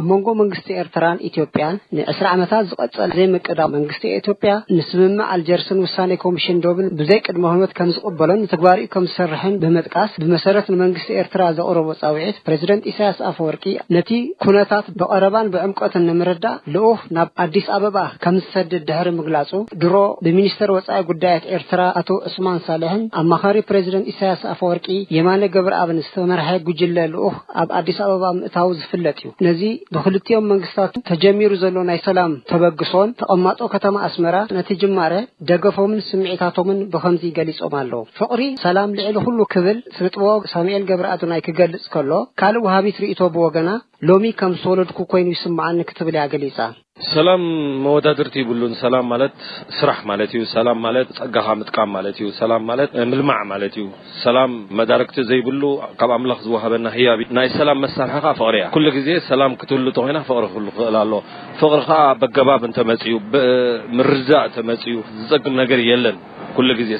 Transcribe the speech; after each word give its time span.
ኣብ 0.00 0.04
መንጎ 0.10 0.28
መንግስቲ 0.40 0.68
ኤርትራን 0.82 1.18
ኢትዮጵያን 1.28 1.74
ንዕስሪ 1.96 2.26
ዓመታት 2.34 2.64
ዝቐጸለ 2.68 3.08
ዘይምቅዳ 3.18 3.60
መንግስቲ 3.72 4.04
ኢትዮጵያ 4.20 4.52
ንስምማዕ 4.76 5.26
ኣልጀርስን 5.34 5.80
ውሳነ 5.86 6.12
ኮሚሽን 6.22 6.60
ዶብን 6.64 6.86
ብዘይ 6.98 7.18
ቅድሚ 7.26 7.42
ክመት 7.54 7.72
ከም 7.78 7.90
ዝቕበሎን 7.94 8.40
ንትግባርኡ 8.44 8.84
ከም 8.94 9.04
ዝሰርሕን 9.10 9.58
ብምጥቃስ 9.62 10.12
ብመሰረት 10.22 10.68
ንመንግስቲ 10.74 11.10
ኤርትራ 11.22 11.42
ዘቕርቦ 11.58 11.88
ፀውዒት 12.02 12.38
ፕሬዚደንት 12.46 12.86
ኢሳያስ 12.92 13.18
ኣፈወርቂ 13.30 13.64
ነቲ 13.96 14.10
ኩነታት 14.44 14.88
ብቀረባን 15.02 15.50
ብዕምቀትን 15.56 16.06
ንምርዳእ 16.10 16.56
ልኡህ 16.76 17.02
ናብ 17.18 17.28
ኣዲስ 17.44 17.68
ኣበባ 17.76 17.98
ከም 18.24 18.38
ዝሰድድ 18.44 18.86
ድሕሪ 18.92 19.10
ምግላጹ 19.18 19.52
ድሮ 19.84 19.94
ብሚኒስተር 20.24 20.72
ወፃኢ 20.78 21.00
ጉዳያት 21.12 21.44
ኤርትራ 21.58 21.80
ኣቶ 22.02 22.10
እስማን 22.32 22.62
ሳልሕን 22.70 23.04
ኣ 23.20 23.26
ማኻሪ 23.34 23.56
ፕሬዚደንት 23.72 24.10
ኢሳያስ 24.14 24.42
ኣፈወርቂ 24.54 24.88
የማነ 25.18 25.44
ገብርኣብን 25.58 26.02
ዝተመርሐ 26.08 26.48
ጉጅለ 26.70 26.98
ልኡህ 27.14 27.36
ኣብ 27.64 27.70
ኣዲስ 27.82 28.00
ኣበባ 28.08 28.26
ምእታው 28.40 28.70
ዝፍለጥ 28.80 29.16
እዩ 29.28 29.32
ነዚ 29.50 29.62
ብክልቲዮም 29.94 30.44
መንግስታቱ 30.52 30.94
ተጀሚሩ 31.10 31.52
ዘሎ 31.62 31.76
ናይ 31.88 31.98
ሰላም 32.06 32.32
ተበግሶን 32.50 33.08
ተቐማጦ 33.20 33.60
ከተማ 33.74 33.94
ኣስመራ 34.08 34.36
ነቲ 34.56 34.68
ጅማረ 34.82 35.14
ደገፎምን 35.50 36.00
ስምዒታቶምን 36.08 36.78
ብኸምዚ 36.92 37.24
ገሊጾም 37.38 37.74
ኣለው 37.80 38.02
ፍቕሪ 38.18 38.42
ሰላም 38.64 38.94
ልዕሊ 38.98 39.16
ዅሉ 39.26 39.40
ክብል 39.54 39.78
ስንጥበኦ 39.96 40.34
ሳሙኤል 40.54 40.84
ገብሪ 40.90 41.06
አዱናይ 41.14 41.42
ክገልጽ 41.48 41.84
ከሎ 41.94 42.10
ካልእ 42.42 42.64
ውሃቢት 42.66 42.98
ርእቶ 43.04 43.20
ብወገና 43.36 43.70
ሎሚ 44.10 44.24
ከም 44.38 44.54
ዝተወለድኩ 44.60 45.00
ኮይኑ 45.12 45.28
ይስምዓኒ 45.36 45.78
ክትብለያ 45.90 46.22
ገሊጻ 46.32 46.58
ላ 47.26 47.30
መዳርቲ 47.84 48.34
ይ 48.40 48.44
ራ 48.94 48.98
ፀ 49.02 49.28
ዝ 55.18 55.36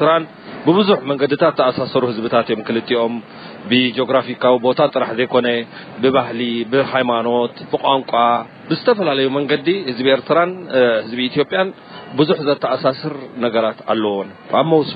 እ 0.00 0.41
ብብዙሕ 0.68 0.96
መንገድታት 1.10 1.54
ተሳሰሩ 1.58 2.02
ህዝብታት 2.10 2.48
እዮ 2.54 2.90
ኦም 3.04 3.14
ብጂግራፊካዊ 3.70 4.54
ቦታ 4.66 4.78
ጥራሕ 4.94 5.08
ዘይኮ 5.18 5.34
ብባህሊ 6.02 6.40
ብሃይማኖት 6.72 7.54
ብቋንቋ 7.72 8.12
ብዝፈላለዩ 8.70 9.28
መንዲ 9.36 9.68
ህዝቢ 9.88 10.06
ኤርትራ 10.16 10.38
ህዝቢ 11.04 11.20
ኢያ 11.30 11.62
ብዙ 12.20 12.28
ዘተሳስር 12.50 13.12
ነገራት 13.46 13.78
ኣለዎ 13.94 14.14
መውስ 14.72 14.92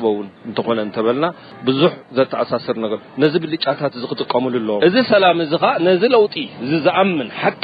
እነ 0.87 1.07
ልና 1.17 1.27
ብዙ 1.69 1.81
ዘሳስርነዚ 2.19 3.33
ብልጫታ 3.45 3.81
ጥቀምሉ 4.23 4.55
ዎእዚ 4.81 4.97
ሰላም 5.13 5.39
እዚ 5.47 5.53
ነዚ 5.89 6.03
ው 6.25 6.27
ዝኣምን 6.85 7.29
ሓቂ 7.43 7.63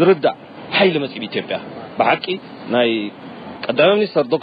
ዝርዳእ 0.00 0.36
ይሊ 0.88 0.96
መፅ 1.04 1.14
ኢያ 1.18 1.60
ብ 2.00 2.14
ይ 2.92 2.96
ቀ 3.68 3.78
ኒስር 4.00 4.24
ዶር 4.34 4.42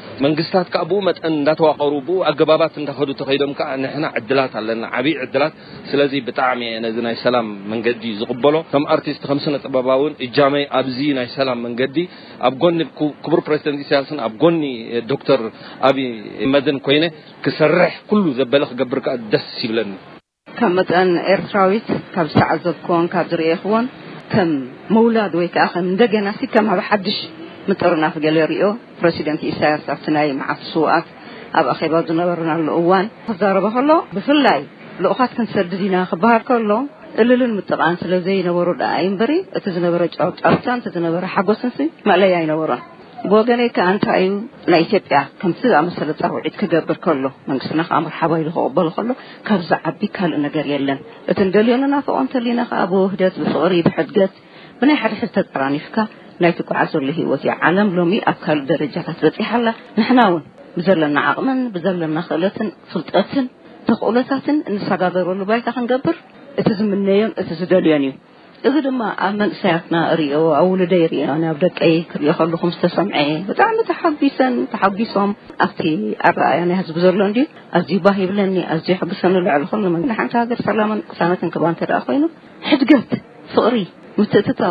መንግስታት 0.23 0.67
ብኡ 0.89 0.97
መጠን 1.07 1.33
እዳተዋቀሩ 1.41 1.93
ብ 2.07 2.17
ኣገባባት 2.29 2.75
እከዱ 2.91 3.09
ተከዶም 3.19 3.51
ከ 3.59 3.65
ን 3.83 4.03
ዕድላት 4.19 4.53
ኣለና 4.59 4.83
ዓብይ 4.97 5.15
ዕላት 5.25 5.53
ስለ 5.91 5.99
ብጣዕሚ 6.27 6.61
የ 6.71 6.75
ነዚ 6.85 6.97
ናይ 7.07 7.15
ሰላም 7.23 7.47
መንገዲ 7.71 8.03
ዝቅበሎ 8.19 8.55
ከም 8.73 8.83
ኣርቲስት 8.95 9.23
ከምስነ 9.29 9.55
ጥበባውን 9.65 10.13
እጃመይ 10.25 10.65
ኣብዚ 10.79 10.99
ናይ 11.19 11.27
ሰላም 11.37 11.59
መንገዲ 11.67 11.97
ኣብ 12.49 12.55
ጎኒ 12.65 12.79
ክቡር 13.25 13.41
ፕረደንት 13.47 13.81
እሳያስን 13.85 14.21
ኣብ 14.27 14.35
ጎኒ 14.43 14.61
ዶክተር 15.13 15.43
ኣብ 15.89 15.97
መድን 16.55 16.79
ኮይ 16.87 16.99
ክሰርሕ 17.45 17.95
ሉ 18.21 18.23
ዘበለ 18.39 18.63
ክገብር 18.71 19.01
ደስ 19.33 19.49
ይብለኒ 19.65 19.91
ከብ 20.59 20.71
መጠ 20.79 20.89
ኤርትራዊት 21.35 21.87
ካብ 22.15 22.25
ዝተዓዘብክዎ 22.35 22.95
ካ 23.13 23.27
ዝርአ 23.31 23.53
ክዎን 23.63 23.85
ከም 24.33 24.51
መውላድ 24.95 25.33
ወይከከደገና 25.41 26.27
ከ 26.39 26.55
ኣብ 26.75 26.79
ሓሽ 26.89 27.17
ምጥርና 27.69 28.05
ፍ 28.13 28.19
ገለ 28.23 28.37
ሪኦ 28.51 28.65
ፕረዚደንት 28.99 29.41
ኢሳያስ 29.49 29.83
ኣብቲ 29.93 30.05
ናይ 30.15 30.29
መዓቲ 30.39 30.61
ስዋኣት 30.73 31.07
ኣብ 31.59 31.65
ኣኼባ 31.73 31.93
ዝነበርናሉ 32.07 32.65
እዋን 32.81 33.05
ክዛረበ 33.27 33.67
ከሎ 33.75 33.91
ብፍላይ 34.15 34.61
ልኡኻት 35.03 35.31
ክንሰድድ 35.37 35.81
ና 35.93 35.97
ክበሃል 36.11 36.41
ከሎ 36.49 36.71
እልልን 37.21 37.51
ምጥቓን 37.57 37.95
ስለዘይነበሩ 38.03 38.67
ይ 39.03 39.07
በሪ 39.19 39.33
እቲ 39.57 39.65
ዝነበረ 39.75 40.03
ጫውታን 40.15 40.81
ዝነበረ 40.95 41.23
ሓጎስን 41.33 41.75
መዕለይ 42.11 42.33
ይነበሮን 42.45 42.81
ብወገነይ 43.31 43.67
ከዓ 43.75 43.87
እንታይዩ 43.93 44.29
ናይ 44.73 44.81
ኢትዮጵያ 44.85 45.17
ከምቲ 45.41 45.61
ኣብ 45.79 45.83
መሰለ 45.87 46.11
ፃውዒት 46.21 46.55
ክገብር 46.61 46.97
ከሎ 47.05 47.25
መንግስትና 47.49 47.81
ከዓ 47.89 47.97
ምርሓባ 48.05 48.31
ይሉ 48.41 48.49
ክቕበሉ 48.55 48.87
ከሎ 48.95 49.11
ካብዛ 49.49 49.71
ዓቢ 49.89 50.01
ካልእ 50.15 50.39
ነገር 50.47 50.65
የለን 50.73 50.99
እቲ 51.33 51.37
ንደልዮንናፈቐእንተና 51.49 52.63
ከዓ 52.71 52.81
ብውህደት 52.93 53.35
ብፅቕሪ 53.41 53.75
ብሕድገት 53.89 54.33
ብናይ 54.79 54.97
ሓደሕድ 55.01 55.31
ተፀራኒፍካ 55.37 55.95
ናይትጓዓ 56.43 56.81
ዘሎ 56.93 57.05
ሂወት 57.19 57.43
እ 57.51 57.71
ለም 57.77 57.89
ሎ 57.97 58.07
ኣብ 58.31 58.37
ካእ 58.45 58.59
ደረጃታ 58.71 59.09
በፅሓ 59.23 59.49
ንና 59.67 60.25
ውን 60.33 60.43
ብዘለና 60.77 61.17
ቅምን 61.37 61.59
ብዘለና 61.75 62.17
ክእለትን 62.27 62.67
ፍልጠትን 62.91 63.45
ተክእሎታትን 63.87 64.57
እንሰጋገረሉ 64.71 65.41
ታ 65.67 65.73
ክንገብር 65.77 66.17
እቲ 66.61 66.67
ዝምነዮን 66.79 67.31
እ 67.41 67.57
ዝደልዮን 67.61 68.03
እዩ 68.09 68.13
እዚ 68.69 68.75
ድማ 68.85 69.01
ኣብ 69.25 69.33
መሰያት 69.39 69.85
ኦ 70.39 70.41
ኣብውሉደ 70.57 70.93
ኣ 71.33 71.53
ደቀ 71.63 71.79
ክሪኦ 72.11 72.33
ከኹም 72.39 72.71
ዝተሰምዐ 72.75 73.19
ጣሚ 73.59 74.27
ሰ 74.37 74.41
ተሓጊሶም 74.73 75.31
ኣ 75.65 75.67
ኣኣያናይ 76.29 76.77
ህዝ 76.81 76.89
ዘሎ 77.05 77.21
ኣዝዩ 77.79 77.97
ባህ 78.05 78.17
ይብለኒ 78.23 78.55
ኣዝዩ 78.75 78.95
ሕግሰኒ 79.01 79.35
ሓቲ 80.19 80.31
ሃገ 80.39 80.51
ሰላ 80.67 80.79
ሳት 81.19 81.43
ክ 81.55 81.57
ይኑ 82.17 82.25
ሕድገት 82.69 83.11
ፍቅሪ 83.55 83.77
ትእት 84.33 84.61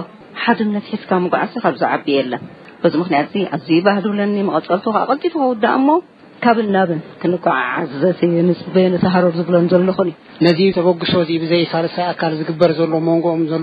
ሓድነት 0.45 0.87
ትካ 1.01 1.11
ምጓዓሲ 1.25 1.53
ካብዝዓቢ 1.65 2.07
የለን 2.19 2.43
እዚ 2.87 2.95
ምክንያት 3.03 3.33
ኣዝ 3.57 3.69
ባህብለኒ 3.87 4.35
መቐፀል 4.49 4.99
ቀጢትውእሞ 5.11 5.89
ካብናብ 6.45 6.91
ክንጓዓዓዘ 7.23 8.03
ንፅበተሃሮር 8.49 9.35
ዝብለ 9.39 9.55
ዘሎኹን 9.73 10.11
ነዚ 10.47 10.61
ተበግሶዚ 10.77 11.31
ሳሳይ 11.73 12.05
ኣካ 12.13 12.23
ዝግበር 12.39 12.71
ዘሎ 12.79 12.93
መንጎኦም 13.09 13.43
ዘ 13.51 13.55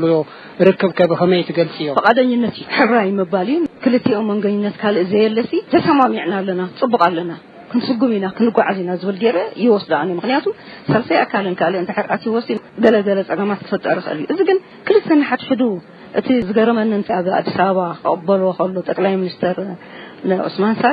ርክብ 0.67 0.91
ከ 0.99 1.07
ከመይ 1.21 1.41
ትገልፂ 1.49 1.75
እዮ 1.85 1.89
ፈቃደነት 1.99 2.55
ዩ 2.61 2.65
ሕራይ 2.75 3.09
መባል 3.19 3.49
ክልኦ 3.85 4.19
መንገነት 4.31 4.75
ካእ 4.83 4.97
ዘየለ 5.13 5.39
ተሰማሚዕና 5.73 6.33
ኣለና 6.41 6.61
ፅቡቅ 6.81 7.01
ኣለና 7.09 7.33
ክንጉም 7.71 8.11
ኢና 8.17 8.25
ክንጓዓዝና 8.35 8.89
ዝብ 8.99 9.15
ይወስድ 9.65 9.91
ክንያቱ 10.23 10.45
ሳሳይ 10.91 11.17
ኣካልሕርት 11.25 12.23
ይወስ 12.29 12.45
ገለገለ 12.83 13.19
ፀማት 13.31 13.63
ፍጠ 13.71 13.85
ክእል 14.05 14.17
እዩ 14.21 14.27
እዚግ 14.33 14.49
ልተሓት 14.95 15.41
እ 16.19 16.21
ዝገርመኒ 16.47 16.91
ኣዲስ 16.95 17.09
ኣበ 17.15 17.27
ቐበዎ 18.03 18.45
ስ 19.33 19.35
ዑማ 20.43 20.65
ሳ 20.81 20.83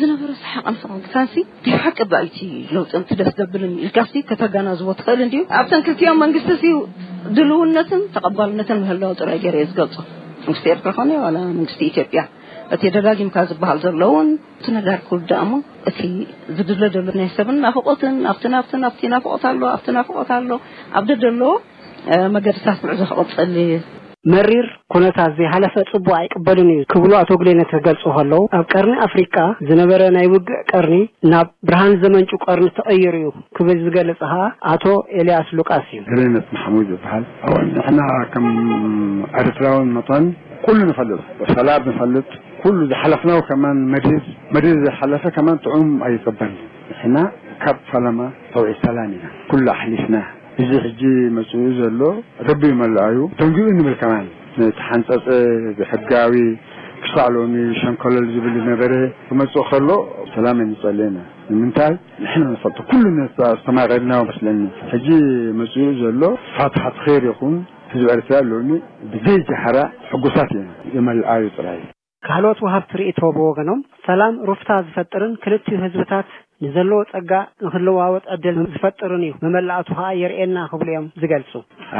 ዝሓቀ 0.00 0.22
ሓቂ 0.92 1.12
ኣ 1.22 1.24
ደስ 3.18 3.28
ዘብ 3.40 3.54
ተና 4.54 4.68
ዝእል 4.80 5.18
ኣ 5.58 5.60
ኦም 6.12 6.20
ድልውት 7.36 7.90
ተ 8.68 8.70
ዝ 9.42 9.44
ር 12.06 12.08
ያ 12.16 12.18
እ 12.74 12.76
ደጋምካ 12.96 13.36
ዝሃ 13.50 13.62
ብ 13.98 14.00
እ 15.90 15.92
ዝድሰብ 16.56 17.48
ቆትኣ 17.76 18.10
ኣዎ 19.44 19.54
መታት 19.74 20.34
ዘክቀፅሊ 21.08 21.44
መሪር 24.32 24.66
ኩነታት 24.92 25.32
ዘይሓለፈ 25.38 25.74
ጽቡእ 25.90 26.14
ኣይቅበልን 26.20 26.68
እዩ 26.74 26.80
ክብሉ 26.92 27.10
ኣቶ 27.18 27.30
ግሌነት 27.40 27.68
ክገልጽ 27.74 28.02
ከለዉ 28.16 28.40
ኣብ 28.58 28.64
ቀርኒ 28.74 28.94
ኣፍሪቃ 29.06 29.34
ዝነበረ 29.68 30.00
ናይ 30.16 30.26
ውግእ 30.32 30.64
ቀርኒ 30.70 30.96
ናብ 31.32 31.48
ብርሃን 31.68 31.92
ዘመንጩ 32.02 32.30
ቀርኒ 32.46 32.66
ተቐይሩ 32.78 33.12
እዩ 33.18 33.28
ክብል 33.56 33.76
ዝገለጽ 33.84 34.18
ከዓ 34.22 34.34
ኣቶ 34.72 34.86
ኤልያስ 35.18 35.48
ሉቃስ 35.58 35.86
እዩ 35.96 36.00
ግሌነት 36.12 36.48
ማሓሙድ 36.56 36.88
ዝበሃል 36.94 37.24
ንሕና 37.76 38.00
ከም 38.32 38.48
ኤርትራውን 39.42 39.88
መጠን 39.98 40.26
ኩሉ 40.66 40.78
ንፈልጥ 40.90 41.20
ሰላም 41.58 41.82
ንፈልጥ 41.90 42.24
ኩሉ 42.64 42.78
ዝሓለፍናዊ 42.92 43.40
ከማን 43.50 43.80
መዲርመዲር 43.94 44.76
ዘሓለፈ 44.86 45.24
ከማን 45.36 45.60
ጥዑም 45.66 45.88
ኣይቅበል 46.08 46.52
ንሕና 46.90 47.16
ካብ 47.64 47.78
ፈላማ 47.92 48.20
ጠውዒ 48.54 48.70
ሰላም 48.86 49.12
ኢና 49.18 49.24
ኩሉ 49.52 49.64
ኣሕሊፍና 49.76 50.16
እዚ 50.62 50.72
ሕ 50.84 51.00
መፅኡ 51.36 51.54
ዘሎ 51.78 52.00
ረቢ 52.48 52.60
ይመላኣዩ 52.72 53.18
ደንጉኡ 53.38 53.66
ንብልከማ 53.78 54.12
ቲሓንፀፀ 54.76 55.24
ሕጋዊ 55.90 56.32
ክሳዕ 57.04 57.26
ሎ 57.34 57.42
ሸንከል 57.80 58.14
ዝብል 58.34 58.56
ነበረ 58.70 58.92
ክመፅእ 59.26 59.66
ከሎ 59.70 59.88
ሰላም 60.34 60.58
ንፀል 60.70 60.98
ና 61.16 61.18
ንምንታይ 61.50 61.92
ንሕ 62.22 62.32
ፈል 62.62 62.78
ኩሉ 62.92 63.04
ዝተማቀድና 63.40 64.12
መስለኒ 64.30 64.60
ሕ 64.92 65.02
መፅ 65.58 65.74
ዘሎ 66.00 66.22
ፋትሓ 66.56 66.84
ትኸይር 66.96 67.24
ይኹን 67.30 67.54
ህዝቢ 67.92 68.08
ኤርትራ 68.14 68.34
ሎኒ 68.52 68.70
ብዘይ 69.12 69.38
ጃሕራ 69.50 69.76
ሕጉሳት 70.12 70.50
ኢ 70.60 70.64
ዝመላኣዩ 70.94 71.44
ጥራዩ 71.58 71.80
ካልኦት 72.28 72.60
ውሃብ 72.66 72.84
ትርእቶ 72.92 73.20
ብወገኖም 73.36 73.80
ሰላም 74.08 74.34
ሩፍታ 74.48 74.70
ዝፈጥርን 74.86 75.34
ክልዩ 75.42 75.68
ህዝብታት 75.84 76.28
ንዘለዎ 76.64 76.98
ጸጋ 77.10 77.30
ንክለዋወጥዕድል 77.64 78.58
ዝፈጥሩን 78.74 79.22
እዩ 79.26 79.32
መመላእቱ 79.44 79.88
ከዓ 79.98 80.06
የርእየና 80.20 80.58
ክብሉ 80.72 80.88
እዮም 80.92 81.06
ዝገልፁ 81.22 81.50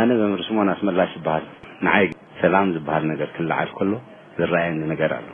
ኣነ 0.01 0.11
በምርስሞናስመላሽ 0.21 1.11
ዝበሃል 1.17 1.45
ንዓይ 1.87 2.07
ሰላም 2.43 2.71
ዝበሃል 2.77 3.05
ነገር 3.13 3.29
ክላዓል 3.37 3.71
ከሎ 3.79 3.93
ዝረኣየኒ 4.39 4.81
ነገር 4.93 5.11
ኣለ 5.19 5.27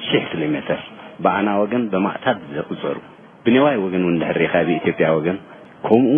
ትሽሕ 0.00 0.22
ኪሎሜትር 0.32 0.80
ብኣና 1.26 1.48
ወገን 1.62 1.84
በማእታት 1.94 2.38
ዘቁፀሩ 2.58 2.96
ብነዋይ 3.46 3.76
ወገን 3.84 4.04
ውን 4.08 4.16
ድሕርኢካ 4.22 4.54
ብኢትዮጵያ 4.68 5.08
ወገን 5.18 5.38
ከምኡ 5.88 6.14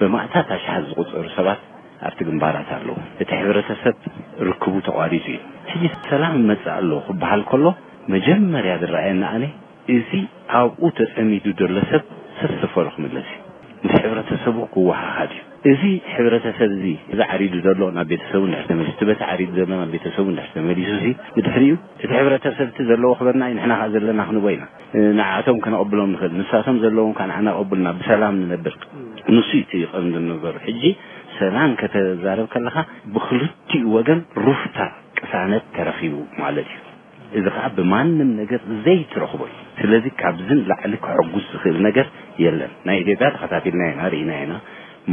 ብማእታት 0.00 0.48
ኣሽሓት 0.58 0.84
ዝቁፀሩ 0.90 1.24
ሰባት 1.38 1.60
ኣብቲ 2.08 2.20
ግንባራት 2.28 2.68
ኣለዉ 2.78 2.94
እቲ 3.24 3.30
ሕብረተሰብ 3.42 3.94
ርክቡ 4.48 4.72
ተቋዲፁ 4.88 5.26
እዩ 5.36 5.44
ሕዚ 5.82 6.08
ሰላም 6.14 6.34
መፅእ 6.50 6.72
ኣለዉ 6.78 6.98
ክበሃል 7.10 7.42
ከሎ 7.52 7.64
መጀመርያ 8.14 8.72
ዝረአየኒ 8.82 9.22
ኣነ 9.34 9.44
እዚ 9.96 10.10
ኣብኡ 10.58 10.82
ተፀሚዱ 10.98 11.44
ዘሎ 11.60 11.76
ሰብ 11.90 12.02
ሰሰፈሩ 12.40 12.86
ክምለስ 12.94 13.28
እዩ 13.32 13.82
ምስ 13.92 13.96
ሕረተሰቡ 14.04 14.56
ክወሓካ 14.74 15.18
ዩ 15.38 15.40
እዚ 15.70 15.82
ሕረተሰብ 16.12 16.70
እዛ 17.12 17.18
ዓሪዱ 17.32 17.54
ዘሎ 17.66 17.80
ናብ 17.96 18.06
ቤተሰቡሱ 18.12 18.42
በ 19.08 19.14
ሪዱ 19.40 19.56
ሎ 19.70 19.72
ናብ 19.80 19.90
ቤተሰቡ 19.94 20.26
ተመሊሱ 20.54 20.92
ድሕሪእዩ 21.46 21.74
እቲ 22.04 22.10
ሕረተሰብቲ 22.18 22.78
ዘለዎ 22.90 23.10
ክበርናዩ 23.18 23.52
ና 23.72 23.76
ከ 23.80 23.84
ዘለና 23.96 24.20
ክንቦ 24.28 24.44
ኢና 24.54 24.64
ንቶም 25.20 25.58
ክነቀብሎም 25.66 26.10
ንክእል 26.14 26.32
ንሳቶም 26.40 26.76
ዘለዎም 26.84 27.12
ናቀብልና 27.48 27.88
ብሰላም 28.00 28.34
ንነብር 28.44 28.76
ንሱ 29.36 29.50
ቀምነበሩ 29.92 30.54
ሰላም 31.40 31.70
ከተዛረብ 31.82 32.46
ከለካ 32.54 32.76
ብክልኡ 33.16 33.52
ወገን 33.96 34.20
ሩፍታ 34.46 34.78
ቅሳነት 35.18 35.64
ተረኪቡ 35.76 36.14
ማለት 36.44 36.68
እዩ 36.74 36.80
እዚ 37.38 37.46
ከዓ 37.56 37.64
ብማንም 37.78 38.28
ነገር 38.40 38.60
ዘይትረክቦ 38.84 39.40
እዩ 39.50 39.63
ስለዚ 39.84 40.06
ካብዝን 40.20 40.60
ላዕሊ 40.70 40.94
ክሐጉስ 41.04 41.44
ዝክእል 41.52 41.76
ነገር 41.86 42.06
የለን 42.42 42.70
ናይ 42.86 42.96
ኢትዮጵያ 43.04 43.26
ተከታትልና 43.34 43.82
ኢና 43.92 44.02
ርኢና 44.12 44.30
ኢና 44.44 44.54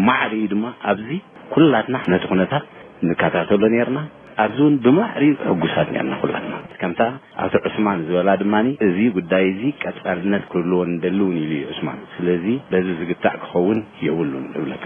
ማዕርእኡ 0.08 0.44
ድማ 0.54 0.66
ኣብዚ 0.92 1.10
ኩላትና 1.54 1.96
ነቲ 2.14 2.24
ኩነታት 2.32 2.64
ንከታተሎ 3.08 3.62
ነርና 3.74 4.00
ኣብዚ 4.44 4.60
ውን 4.66 4.76
ብማዕር 4.86 5.24
ሕጉሳት 5.50 5.90
ነርና 5.96 6.14
ኩላትና 6.22 6.54
ከምታ 6.84 7.02
ኣብቲ 7.46 7.56
ዑስማን 7.70 8.06
ዝበላ 8.08 8.30
ድማ 8.44 8.54
እዚ 8.88 8.98
ጉዳይ 9.18 9.46
ዙ 9.60 9.74
ቀፃልነት 9.84 10.46
ክህልዎ 10.54 10.80
ንደሊ 10.94 11.20
ውን 11.28 11.38
ኢሉ 11.44 11.52
ዩ 11.62 11.66
ዑስማን 11.74 12.00
ስለዚ 12.16 12.46
በዚ 12.72 12.88
ዝግታዕ 13.02 13.36
ክኸውን 13.44 13.82
የብሉን 14.08 14.48
እብለካ 14.60 14.86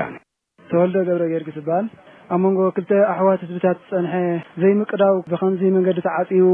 ተወልዶ 0.74 0.98
ገብረ 1.10 1.24
ጌርጊ 1.34 1.50
ስበሃል 1.58 1.88
ኣብ 2.34 2.40
መንጎ 2.44 2.60
ክልተ 2.76 2.92
ኣሕዋት 3.14 3.42
ህዝብታት 3.46 3.78
ዝፀንሐ 3.90 4.14
ዘይምቅዳው 4.62 5.16
ብከምዚ 5.32 5.62
መንገዲ 5.76 5.98
ተዓፂቡ 6.08 6.48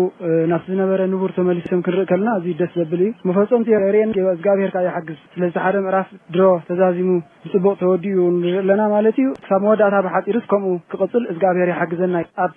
ናፍ 0.51 0.63
ዝነበረ 0.71 1.01
ንቡር 1.11 1.31
ተመሊሶም 1.37 1.83
ክንርኢ 1.85 2.03
ከለና 2.11 2.29
እዙ 2.39 2.47
ደስ 2.61 2.73
ዘብል 2.79 3.01
እዩ 3.07 3.11
መፈጾምቲርአን 3.29 4.11
እዚጋብሄርከዓ 4.33 4.81
ይሓግዝ 4.87 5.17
ስለዚ 5.35 5.53
ሓደ 5.65 5.75
ምዕራፍ 5.85 6.09
ድሮ 6.35 6.43
ተዛዚሙ 6.69 7.09
ብፅቡቅ 7.45 7.75
ተወድኡ 7.83 8.15
ንርኢ 8.39 8.53
ኣለና 8.63 8.81
ማለት 8.95 9.17
እዩ 9.23 9.29
ክሳብ 9.43 9.61
መወዳእታ 9.67 9.95
ብሓፂርስ 10.07 10.45
ከምኡ 10.53 10.73
ክቕፅል 10.93 11.25
እዝጋብሄር 11.33 11.71
ይሓግዘና 11.73 12.15
ኣብ 12.45 12.53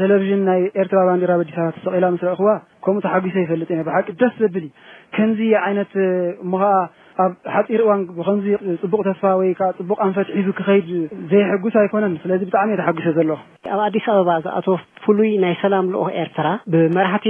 ቴሌቭዥን 0.00 0.42
ናይ 0.50 0.62
ኤርትራ 0.82 1.00
ባንዲራ 1.10 1.30
ኣበዲስ 1.38 1.56
ባት 1.62 1.76
ተሰቂላ 1.82 2.06
ምስረ 2.16 2.30
ክዋ 2.42 2.48
ከምኡ 2.86 3.02
ተሓጊሶ 3.08 3.36
ይፈልጥ 3.44 3.68
ኢና 3.74 3.82
ብሓቂ 3.90 4.06
ደስ 4.22 4.34
ዘብል 4.44 4.66
እዩ 4.66 4.72
ከምዚ 5.16 5.40
የ 5.54 5.58
ዓይነት 5.68 5.92
ሙኸዓ 6.52 6.74
ኣብ 7.22 7.32
ሓፂር 7.54 7.80
እዋን 7.84 8.00
ብከምዚ 8.18 8.46
ፅቡቅ 8.82 9.00
ተስፋ 9.08 9.22
ወይ 9.40 9.50
ከዓ 9.58 9.68
ፅቡቅ 9.78 9.98
ኣንፈት 10.06 10.28
ሒዙ 10.36 10.46
ክኸይድ 10.58 10.88
ዘይሕጉስ 11.30 11.74
ኣይኮነን 11.82 12.14
ስለዚ 12.22 12.40
ብጣዕሚ 12.48 12.68
እየ 12.74 12.78
ተሓግሶ 12.80 13.06
ዘሎ 13.18 13.30
ኣብ 13.74 13.78
ኣዲስ 13.86 14.06
ኣበባ 14.12 14.30
ዝኣቶፍ 14.46 14.80
ፍሉይ 15.04 15.32
ናይ 15.44 15.54
ሰላም 15.64 15.86
ልኦክ 15.94 16.10
ኤርትራ 16.22 16.46
ብመራሕቲ 16.74 17.28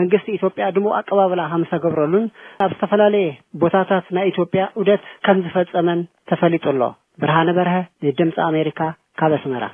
መንግስቲ 0.00 0.28
ኢትዮጵያ 0.38 0.64
ድሞ 0.76 0.86
ኣቀባብላ 1.00 1.40
ከምዝተገብረሉን 1.52 2.26
ኣብ 2.66 2.70
ዝተፈላለየ 2.76 3.28
ቦታታት 3.64 4.06
ናይ 4.18 4.26
ኢትዮጵያ 4.32 4.62
ዑደት 4.82 5.02
ከም 5.28 5.40
ዝፈፀመን 5.46 6.02
ተፈሊጡ 6.32 6.64
ኣሎ 6.74 6.82
ብርሃነ 7.24 7.48
በርሀ 7.60 7.74
ንድምፂ 8.10 8.36
ኣሜሪካ 8.50 8.80
ካብ 9.22 9.34
ኣስመራ 9.40 9.64